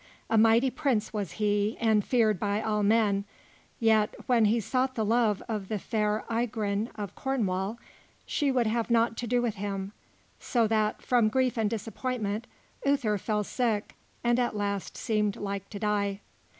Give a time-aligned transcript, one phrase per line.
[0.31, 3.23] A mighty prince was he, and feared by all men;
[3.79, 7.77] yet, when he sought the love of the fair Igraine of Cornwall,
[8.25, 9.91] she would have naught to do with him,
[10.39, 12.47] so that, from grief and disappointment,
[12.83, 13.93] Uther fell sick,
[14.23, 16.19] and at last seemed like to die.